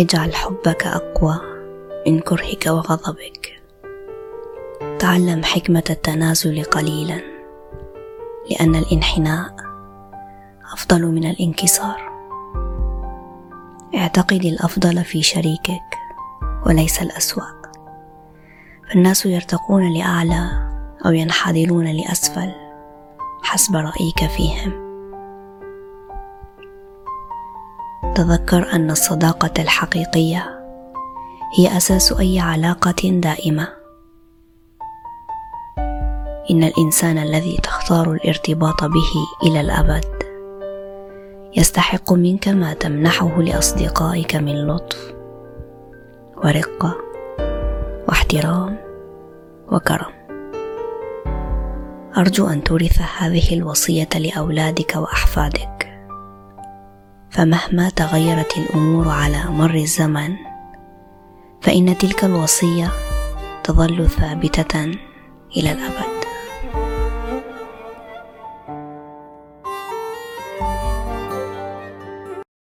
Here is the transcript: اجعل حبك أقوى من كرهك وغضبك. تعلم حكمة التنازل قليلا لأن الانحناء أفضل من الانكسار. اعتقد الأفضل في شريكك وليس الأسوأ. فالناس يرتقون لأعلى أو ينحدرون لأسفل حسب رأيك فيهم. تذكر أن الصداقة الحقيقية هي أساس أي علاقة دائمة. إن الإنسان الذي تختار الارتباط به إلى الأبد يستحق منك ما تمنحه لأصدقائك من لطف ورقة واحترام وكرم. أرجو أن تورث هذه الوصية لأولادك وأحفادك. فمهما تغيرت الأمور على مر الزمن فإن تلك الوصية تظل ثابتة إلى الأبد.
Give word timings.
اجعل 0.00 0.34
حبك 0.34 0.86
أقوى 0.86 1.40
من 2.06 2.20
كرهك 2.20 2.66
وغضبك. 2.66 3.60
تعلم 4.98 5.44
حكمة 5.44 5.84
التنازل 5.90 6.64
قليلا 6.64 7.20
لأن 8.50 8.76
الانحناء 8.76 9.56
أفضل 10.72 11.06
من 11.06 11.30
الانكسار. 11.30 12.10
اعتقد 13.94 14.44
الأفضل 14.44 15.04
في 15.04 15.22
شريكك 15.22 15.98
وليس 16.66 17.02
الأسوأ. 17.02 17.60
فالناس 18.88 19.26
يرتقون 19.26 19.92
لأعلى 19.94 20.70
أو 21.06 21.10
ينحدرون 21.10 21.86
لأسفل 21.86 22.52
حسب 23.42 23.76
رأيك 23.76 24.30
فيهم. 24.36 24.89
تذكر 28.14 28.72
أن 28.72 28.90
الصداقة 28.90 29.62
الحقيقية 29.62 30.60
هي 31.58 31.76
أساس 31.76 32.12
أي 32.12 32.40
علاقة 32.40 33.10
دائمة. 33.10 33.68
إن 36.50 36.64
الإنسان 36.64 37.18
الذي 37.18 37.56
تختار 37.62 38.12
الارتباط 38.12 38.84
به 38.84 39.12
إلى 39.42 39.60
الأبد 39.60 40.04
يستحق 41.56 42.12
منك 42.12 42.48
ما 42.48 42.74
تمنحه 42.74 43.42
لأصدقائك 43.42 44.36
من 44.36 44.66
لطف 44.66 45.14
ورقة 46.36 46.96
واحترام 48.08 48.76
وكرم. 49.72 50.12
أرجو 52.16 52.46
أن 52.46 52.64
تورث 52.64 53.00
هذه 53.18 53.54
الوصية 53.54 54.08
لأولادك 54.14 54.96
وأحفادك. 54.96 55.89
فمهما 57.30 57.88
تغيرت 57.88 58.58
الأمور 58.58 59.08
على 59.08 59.44
مر 59.44 59.74
الزمن 59.74 60.36
فإن 61.62 61.98
تلك 61.98 62.24
الوصية 62.24 62.90
تظل 63.64 64.08
ثابتة 64.08 64.84
إلى 65.56 65.72
الأبد. 65.72 66.29